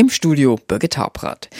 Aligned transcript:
Im 0.00 0.10
Studio 0.10 0.56
Birgit 0.68 0.96
Habrath. 0.96 1.50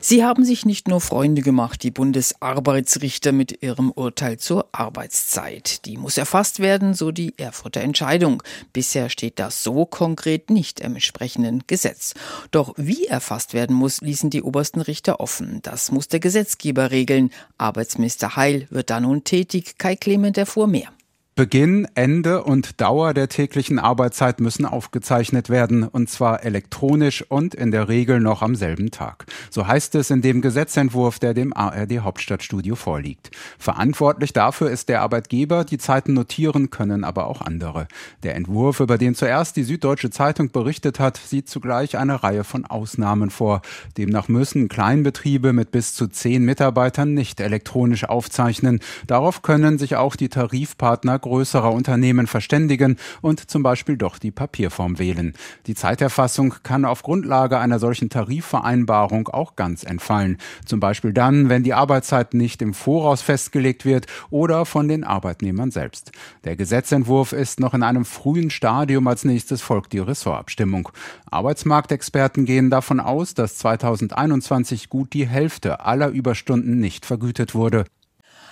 Sie 0.00 0.22
haben 0.22 0.44
sich 0.44 0.64
nicht 0.64 0.86
nur 0.86 1.00
Freunde 1.00 1.42
gemacht, 1.42 1.82
die 1.82 1.90
Bundesarbeitsrichter 1.90 3.32
mit 3.32 3.60
ihrem 3.60 3.90
Urteil 3.90 4.38
zur 4.38 4.68
Arbeitszeit. 4.70 5.84
Die 5.84 5.96
muss 5.96 6.16
erfasst 6.16 6.60
werden, 6.60 6.94
so 6.94 7.10
die 7.10 7.36
Erfurter 7.38 7.80
Entscheidung. 7.80 8.40
Bisher 8.72 9.10
steht 9.10 9.40
das 9.40 9.64
so 9.64 9.84
konkret 9.84 10.48
nicht 10.48 10.78
im 10.78 10.94
entsprechenden 10.94 11.64
Gesetz. 11.66 12.14
Doch 12.52 12.72
wie 12.76 13.06
erfasst 13.06 13.52
werden 13.52 13.74
muss, 13.74 14.00
ließen 14.00 14.30
die 14.30 14.44
obersten 14.44 14.80
Richter 14.80 15.18
offen. 15.18 15.58
Das 15.62 15.90
muss 15.90 16.06
der 16.06 16.20
Gesetzgeber 16.20 16.92
regeln. 16.92 17.32
Arbeitsminister 17.58 18.36
Heil 18.36 18.68
wird 18.70 18.90
da 18.90 19.00
nun 19.00 19.24
tätig. 19.24 19.74
Kai 19.76 19.96
Clement 19.96 20.38
erfuhr 20.38 20.68
mehr. 20.68 20.92
Beginn, 21.38 21.86
Ende 21.94 22.42
und 22.42 22.80
Dauer 22.80 23.14
der 23.14 23.28
täglichen 23.28 23.78
Arbeitszeit 23.78 24.40
müssen 24.40 24.66
aufgezeichnet 24.66 25.48
werden, 25.48 25.84
und 25.84 26.10
zwar 26.10 26.44
elektronisch 26.44 27.24
und 27.28 27.54
in 27.54 27.70
der 27.70 27.88
Regel 27.88 28.18
noch 28.18 28.42
am 28.42 28.56
selben 28.56 28.90
Tag. 28.90 29.24
So 29.48 29.68
heißt 29.68 29.94
es 29.94 30.10
in 30.10 30.20
dem 30.20 30.40
Gesetzentwurf, 30.40 31.20
der 31.20 31.34
dem 31.34 31.56
ARD 31.56 32.00
Hauptstadtstudio 32.00 32.74
vorliegt. 32.74 33.30
Verantwortlich 33.56 34.32
dafür 34.32 34.68
ist 34.68 34.88
der 34.88 35.00
Arbeitgeber, 35.00 35.62
die 35.64 35.78
Zeiten 35.78 36.12
notieren 36.12 36.70
können 36.70 37.04
aber 37.04 37.28
auch 37.28 37.40
andere. 37.40 37.86
Der 38.24 38.34
Entwurf, 38.34 38.80
über 38.80 38.98
den 38.98 39.14
zuerst 39.14 39.54
die 39.54 39.62
Süddeutsche 39.62 40.10
Zeitung 40.10 40.50
berichtet 40.50 40.98
hat, 40.98 41.18
sieht 41.18 41.48
zugleich 41.48 41.96
eine 41.98 42.24
Reihe 42.24 42.42
von 42.42 42.66
Ausnahmen 42.66 43.30
vor. 43.30 43.62
Demnach 43.96 44.26
müssen 44.26 44.68
Kleinbetriebe 44.68 45.52
mit 45.52 45.70
bis 45.70 45.94
zu 45.94 46.08
zehn 46.08 46.44
Mitarbeitern 46.44 47.14
nicht 47.14 47.38
elektronisch 47.38 48.08
aufzeichnen. 48.08 48.80
Darauf 49.06 49.42
können 49.42 49.78
sich 49.78 49.94
auch 49.94 50.16
die 50.16 50.30
Tarifpartner 50.30 51.20
größerer 51.28 51.72
Unternehmen 51.72 52.26
verständigen 52.26 52.96
und 53.20 53.50
zum 53.50 53.62
Beispiel 53.62 53.96
doch 53.96 54.18
die 54.18 54.30
Papierform 54.30 54.98
wählen. 54.98 55.34
Die 55.66 55.74
Zeiterfassung 55.74 56.54
kann 56.62 56.84
auf 56.84 57.02
Grundlage 57.02 57.58
einer 57.58 57.78
solchen 57.78 58.08
Tarifvereinbarung 58.08 59.28
auch 59.28 59.56
ganz 59.56 59.84
entfallen. 59.84 60.38
Zum 60.64 60.80
Beispiel 60.80 61.12
dann, 61.12 61.48
wenn 61.48 61.62
die 61.62 61.74
Arbeitszeit 61.74 62.34
nicht 62.34 62.62
im 62.62 62.74
Voraus 62.74 63.22
festgelegt 63.22 63.84
wird 63.84 64.06
oder 64.30 64.64
von 64.64 64.88
den 64.88 65.04
Arbeitnehmern 65.04 65.70
selbst. 65.70 66.12
Der 66.44 66.56
Gesetzentwurf 66.56 67.32
ist 67.32 67.60
noch 67.60 67.74
in 67.74 67.82
einem 67.82 68.04
frühen 68.04 68.50
Stadium. 68.50 69.06
Als 69.06 69.24
nächstes 69.24 69.60
folgt 69.60 69.92
die 69.92 69.98
Ressortabstimmung. 69.98 70.88
Arbeitsmarktexperten 71.30 72.46
gehen 72.46 72.70
davon 72.70 73.00
aus, 73.00 73.34
dass 73.34 73.58
2021 73.58 74.88
gut 74.88 75.12
die 75.12 75.26
Hälfte 75.26 75.80
aller 75.80 76.08
Überstunden 76.08 76.80
nicht 76.80 77.04
vergütet 77.04 77.54
wurde. 77.54 77.84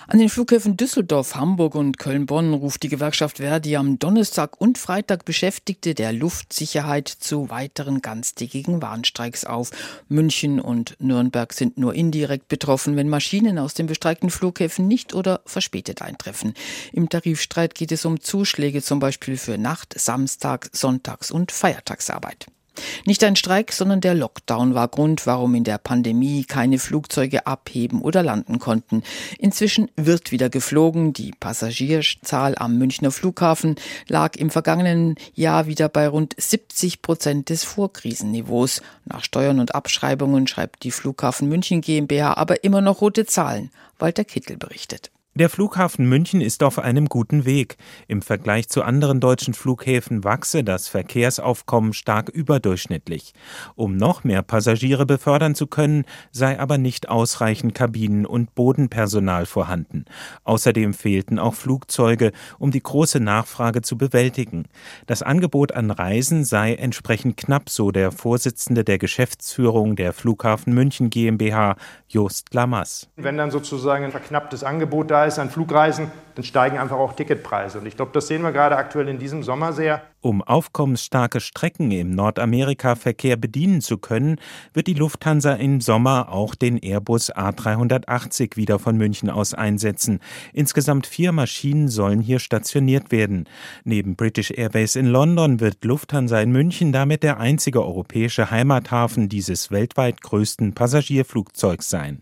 An 0.09 0.19
den 0.19 0.29
Flughäfen 0.29 0.77
Düsseldorf, 0.77 1.35
Hamburg 1.35 1.75
und 1.75 1.99
Köln-Bonn 1.99 2.53
ruft 2.53 2.81
die 2.81 2.87
Gewerkschaft 2.87 3.37
Verdi 3.39 3.75
am 3.75 3.99
Donnerstag 3.99 4.61
und 4.61 4.77
Freitag 4.77 5.25
Beschäftigte 5.25 5.95
der 5.95 6.13
Luftsicherheit 6.13 7.09
zu 7.09 7.49
weiteren 7.49 8.01
ganztägigen 8.01 8.81
Warnstreiks 8.81 9.43
auf. 9.43 9.71
München 10.07 10.61
und 10.61 10.95
Nürnberg 11.01 11.51
sind 11.51 11.77
nur 11.77 11.93
indirekt 11.93 12.47
betroffen, 12.47 12.95
wenn 12.95 13.09
Maschinen 13.09 13.59
aus 13.59 13.73
den 13.73 13.87
bestreikten 13.87 14.29
Flughäfen 14.29 14.87
nicht 14.87 15.13
oder 15.13 15.41
verspätet 15.45 16.01
eintreffen. 16.01 16.53
Im 16.93 17.09
Tarifstreit 17.09 17.75
geht 17.75 17.91
es 17.91 18.05
um 18.05 18.21
Zuschläge 18.21 18.81
zum 18.81 18.99
Beispiel 18.99 19.35
für 19.35 19.57
Nacht-, 19.57 19.99
Samstag-, 19.99 20.69
Sonntags- 20.71 21.31
und 21.31 21.51
Feiertagsarbeit. 21.51 22.47
Nicht 23.05 23.23
ein 23.23 23.35
Streik, 23.35 23.71
sondern 23.71 24.01
der 24.01 24.15
Lockdown 24.15 24.73
war 24.73 24.87
Grund, 24.87 25.25
warum 25.25 25.55
in 25.55 25.63
der 25.63 25.77
Pandemie 25.77 26.43
keine 26.43 26.79
Flugzeuge 26.79 27.47
abheben 27.47 28.01
oder 28.01 28.23
landen 28.23 28.59
konnten. 28.59 29.03
Inzwischen 29.37 29.89
wird 29.95 30.31
wieder 30.31 30.49
geflogen. 30.49 31.13
Die 31.13 31.31
Passagierzahl 31.39 32.55
am 32.57 32.77
Münchner 32.77 33.11
Flughafen 33.11 33.75
lag 34.07 34.35
im 34.35 34.49
vergangenen 34.49 35.15
Jahr 35.33 35.67
wieder 35.67 35.89
bei 35.89 36.07
rund 36.07 36.35
70 36.37 37.01
Prozent 37.01 37.49
des 37.49 37.63
Vorkrisenniveaus. 37.63 38.81
Nach 39.05 39.23
Steuern 39.23 39.59
und 39.59 39.75
Abschreibungen 39.75 40.47
schreibt 40.47 40.83
die 40.83 40.91
Flughafen 40.91 41.49
München 41.49 41.81
GmbH 41.81 42.35
aber 42.37 42.63
immer 42.63 42.81
noch 42.81 43.01
rote 43.01 43.25
Zahlen. 43.25 43.71
Walter 43.99 44.23
Kittel 44.23 44.57
berichtet. 44.57 45.11
Der 45.37 45.51
Flughafen 45.51 46.09
München 46.09 46.41
ist 46.41 46.63
auf 46.63 46.79
einem 46.79 47.05
guten 47.05 47.45
Weg. 47.45 47.77
Im 48.07 48.23
Vergleich 48.23 48.69
zu 48.69 48.81
anderen 48.81 49.19
deutschen 49.19 49.53
Flughäfen 49.53 50.23
wachse 50.23 50.63
das 50.63 50.87
Verkehrsaufkommen 50.87 51.93
stark 51.93 52.29
überdurchschnittlich. 52.29 53.35
Um 53.75 53.97
noch 53.97 54.23
mehr 54.23 54.41
Passagiere 54.41 55.05
befördern 55.05 55.53
zu 55.53 55.67
können, 55.67 56.05
sei 56.31 56.59
aber 56.59 56.79
nicht 56.79 57.09
ausreichend 57.09 57.75
Kabinen- 57.75 58.25
und 58.25 58.55
Bodenpersonal 58.55 59.45
vorhanden. 59.45 60.05
Außerdem 60.43 60.95
fehlten 60.95 61.37
auch 61.37 61.53
Flugzeuge, 61.53 62.31
um 62.57 62.71
die 62.71 62.81
große 62.81 63.19
Nachfrage 63.19 63.83
zu 63.83 63.95
bewältigen. 63.95 64.65
Das 65.05 65.21
Angebot 65.21 65.71
an 65.71 65.91
Reisen 65.91 66.45
sei 66.45 66.73
entsprechend 66.73 67.37
knapp, 67.37 67.69
so 67.69 67.91
der 67.91 68.11
Vorsitzende 68.11 68.83
der 68.83 68.97
Geschäftsführung 68.97 69.95
der 69.97 70.13
Flughafen 70.13 70.73
München 70.73 71.11
GmbH, 71.11 71.75
Jost 72.07 72.55
Lamas. 72.55 73.07
Wenn 73.17 73.37
dann 73.37 73.51
sozusagen 73.51 74.03
ein 74.03 74.11
verknapptes 74.11 74.63
Angebot 74.63 75.11
da 75.11 75.26
ist 75.27 75.39
an 75.39 75.49
Flugreisen, 75.49 76.11
dann 76.35 76.43
steigen 76.43 76.77
einfach 76.77 76.97
auch 76.97 77.13
Ticketpreise. 77.13 77.79
Und 77.79 77.85
ich 77.85 77.95
glaube, 77.95 78.11
das 78.13 78.27
sehen 78.27 78.43
wir 78.43 78.51
gerade 78.51 78.77
aktuell 78.77 79.07
in 79.07 79.19
diesem 79.19 79.43
Sommer 79.43 79.73
sehr. 79.73 80.01
Um 80.21 80.41
aufkommensstarke 80.41 81.39
Strecken 81.39 81.91
im 81.91 82.11
Nordamerika-Verkehr 82.11 83.37
bedienen 83.37 83.81
zu 83.81 83.97
können, 83.97 84.39
wird 84.73 84.87
die 84.87 84.93
Lufthansa 84.93 85.53
im 85.53 85.81
Sommer 85.81 86.31
auch 86.31 86.55
den 86.55 86.77
Airbus 86.77 87.33
A380 87.33 88.55
wieder 88.55 88.79
von 88.79 88.97
München 88.97 89.29
aus 89.29 89.53
einsetzen. 89.53 90.19
Insgesamt 90.53 91.07
vier 91.07 91.31
Maschinen 91.31 91.87
sollen 91.87 92.21
hier 92.21 92.39
stationiert 92.39 93.11
werden. 93.11 93.45
Neben 93.83 94.15
British 94.15 94.51
Airways 94.51 94.95
in 94.95 95.07
London 95.07 95.59
wird 95.59 95.83
Lufthansa 95.85 96.39
in 96.39 96.51
München 96.51 96.91
damit 96.91 97.23
der 97.23 97.39
einzige 97.39 97.83
europäische 97.83 98.51
Heimathafen 98.51 99.29
dieses 99.29 99.71
weltweit 99.71 100.21
größten 100.21 100.73
Passagierflugzeugs 100.73 101.89
sein. 101.89 102.21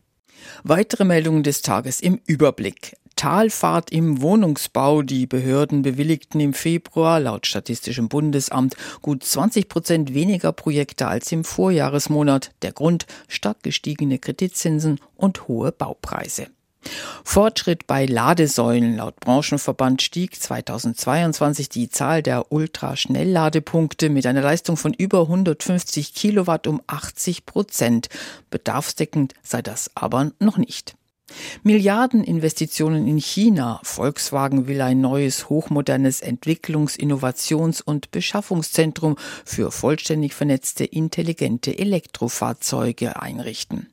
Weitere 0.63 1.05
Meldungen 1.05 1.43
des 1.43 1.61
Tages 1.61 2.01
im 2.01 2.19
Überblick. 2.25 2.97
Talfahrt 3.15 3.91
im 3.91 4.21
Wohnungsbau. 4.21 5.01
Die 5.01 5.25
Behörden 5.25 5.81
bewilligten 5.81 6.39
im 6.39 6.53
Februar 6.53 7.19
laut 7.19 7.47
Statistischem 7.47 8.09
Bundesamt 8.09 8.75
gut 9.01 9.23
20 9.23 9.69
Prozent 9.69 10.13
weniger 10.13 10.51
Projekte 10.51 11.07
als 11.07 11.31
im 11.31 11.43
Vorjahresmonat. 11.43 12.51
Der 12.61 12.73
Grund 12.73 13.05
stark 13.27 13.63
gestiegene 13.63 14.19
Kreditzinsen 14.19 14.99
und 15.15 15.47
hohe 15.47 15.71
Baupreise. 15.71 16.47
Fortschritt 17.23 17.87
bei 17.87 18.05
Ladesäulen. 18.05 18.97
Laut 18.97 19.19
Branchenverband 19.19 20.01
stieg 20.01 20.41
2022 20.41 21.69
die 21.69 21.89
Zahl 21.89 22.23
der 22.23 22.51
Ultraschnellladepunkte 22.51 24.09
mit 24.09 24.25
einer 24.25 24.41
Leistung 24.41 24.77
von 24.77 24.93
über 24.93 25.21
150 25.21 26.13
Kilowatt 26.13 26.67
um 26.67 26.81
80 26.87 27.45
Prozent. 27.45 28.09
Bedarfsdeckend 28.49 29.33
sei 29.43 29.61
das 29.61 29.91
aber 29.95 30.31
noch 30.39 30.57
nicht. 30.57 30.95
Milliardeninvestitionen 31.63 33.07
in 33.07 33.17
China. 33.17 33.79
Volkswagen 33.83 34.67
will 34.67 34.81
ein 34.81 35.01
neues 35.01 35.49
hochmodernes 35.49 36.21
Entwicklungs-, 36.21 36.97
Innovations- 36.97 37.81
und 37.81 38.11
Beschaffungszentrum 38.11 39.17
für 39.43 39.71
vollständig 39.71 40.33
vernetzte 40.33 40.85
intelligente 40.85 41.77
Elektrofahrzeuge 41.77 43.19
einrichten. 43.19 43.89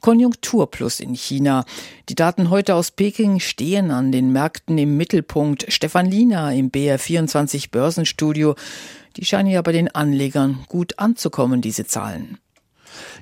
Konjunkturplus 0.00 1.00
in 1.00 1.14
China. 1.14 1.64
Die 2.08 2.14
Daten 2.14 2.50
heute 2.50 2.74
aus 2.74 2.90
Peking 2.90 3.40
stehen 3.40 3.90
an 3.90 4.12
den 4.12 4.32
Märkten 4.32 4.78
im 4.78 4.96
Mittelpunkt. 4.96 5.66
Stefan 5.68 6.06
Lina 6.06 6.52
im 6.52 6.70
BR24 6.70 7.70
Börsenstudio. 7.70 8.54
Die 9.16 9.24
scheinen 9.24 9.50
ja 9.50 9.62
bei 9.62 9.72
den 9.72 9.94
Anlegern 9.94 10.64
gut 10.68 10.98
anzukommen, 10.98 11.60
diese 11.60 11.86
Zahlen. 11.86 12.38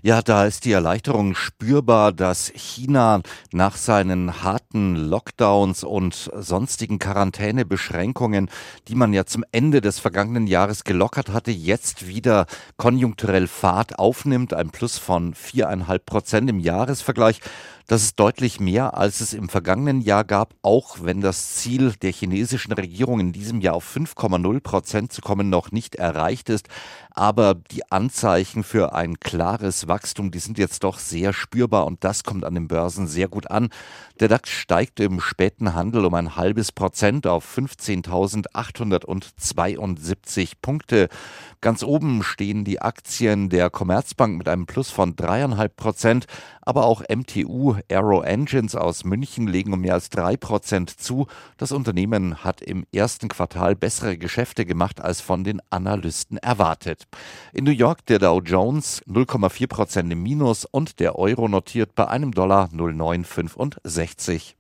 Ja, 0.03 0.23
da 0.23 0.45
ist 0.45 0.65
die 0.65 0.71
Erleichterung 0.71 1.35
spürbar, 1.35 2.13
dass 2.13 2.53
China 2.55 3.21
nach 3.51 3.77
seinen 3.77 4.45
harten 4.45 4.95
Lockdowns 4.95 5.83
und 5.83 6.31
sonstigen 6.37 7.01
Quarantänebeschränkungen, 7.01 8.49
die 8.87 8.95
man 8.95 9.13
ja 9.13 9.27
zum 9.27 9.45
Ende 9.51 9.81
des 9.81 9.99
vergangenen 9.99 10.47
Jahres 10.47 10.85
gelockert 10.85 11.31
hatte, 11.31 11.51
jetzt 11.51 12.07
wieder 12.07 12.47
konjunkturell 12.77 13.49
Fahrt 13.49 13.99
aufnimmt, 13.99 14.55
ein 14.55 14.71
Plus 14.71 14.99
von 14.99 15.35
viereinhalb 15.35 16.07
Prozent 16.07 16.49
im 16.49 16.61
Jahresvergleich. 16.61 17.41
Das 17.89 18.03
ist 18.03 18.21
deutlich 18.21 18.61
mehr, 18.61 18.99
als 18.99 19.23
es 19.23 19.33
im 19.33 19.49
vergangenen 19.49 20.03
Jahr 20.03 20.23
gab, 20.23 20.55
auch 20.61 20.99
wenn 21.01 21.23
das 21.23 21.55
Ziel 21.55 21.95
der 22.03 22.13
chinesischen 22.13 22.75
Regierung 22.75 23.19
in 23.19 23.33
diesem 23.33 23.63
Jahr 23.63 23.77
auf 23.77 23.97
5,0 23.97 24.61
Prozent 24.61 25.11
zu 25.11 25.23
kommen 25.23 25.49
noch 25.49 25.73
nicht 25.73 25.95
erreicht 25.95 26.51
ist. 26.51 26.69
Aber 27.11 27.55
die 27.55 27.91
Anzeichen 27.91 28.63
für 28.63 28.93
ein 28.95 29.19
klares 29.21 29.88
Wachstum, 29.89 30.31
die 30.31 30.39
sind 30.39 30.59
jetzt 30.59 30.85
doch 30.85 30.99
sehr 30.99 31.33
spürbar 31.33 31.87
und 31.87 32.05
das 32.05 32.25
kommt 32.25 32.45
an 32.45 32.53
den 32.55 32.69
Börsen 32.69 33.07
sehr 33.07 33.29
gut 33.29 33.51
an. 33.51 33.71
Der 34.21 34.29
DAX 34.29 34.51
steigt 34.51 35.01
im 35.01 35.21
späten 35.21 35.73
Handel 35.75 36.05
um 36.05 36.13
ein 36.15 36.37
halbes 36.37 36.73
Prozent 36.73 37.27
auf 37.27 37.57
15.872 37.57 40.53
Punkte. 40.61 41.09
Ganz 41.61 41.83
oben 41.83 42.23
stehen 42.23 42.65
die 42.65 42.81
Aktien 42.81 43.49
der 43.49 43.69
Commerzbank 43.71 44.39
mit 44.39 44.49
einem 44.49 44.67
Plus 44.67 44.91
von 44.91 45.17
dreieinhalb 45.17 45.75
Prozent, 45.77 46.27
aber 46.61 46.85
auch 46.85 47.03
MTU 47.09 47.75
Aero 47.91 48.23
Engines 48.23 48.77
aus 48.77 49.05
München 49.05 49.49
legen 49.49 49.73
um 49.73 49.81
mehr 49.81 49.95
als 49.95 50.11
drei 50.11 50.37
Prozent 50.37 50.91
zu. 50.91 51.27
Das 51.57 51.73
Unternehmen 51.73 52.45
hat 52.45 52.61
im 52.61 52.85
ersten 52.93 53.29
Quartal 53.29 53.75
bessere 53.75 54.19
Geschäfte 54.19 54.67
gemacht 54.67 55.01
als 55.01 55.21
von 55.21 55.45
den 55.45 55.61
Analysten 55.71 56.37
erwartet. 56.39 57.05
In 57.53 57.65
New 57.65 57.71
York 57.71 58.05
der 58.07 58.19
Dow 58.19 58.41
Jones 58.41 59.03
0,4 59.07 59.67
Prozent 59.79 60.13
im 60.13 60.25
Minus 60.25 60.65
und 60.65 60.99
der 60.99 61.17
Euro 61.21 61.47
notiert 61.47 61.95
bei 61.95 62.09
einem 62.09 62.33
Dollar 62.33 62.69
0,965. 62.73 64.58